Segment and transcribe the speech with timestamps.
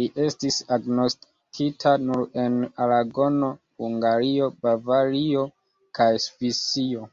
[0.00, 3.48] Li estis agnoskita nur en Aragono,
[3.82, 5.44] Hungario, Bavario
[6.00, 7.10] kaj Svisio.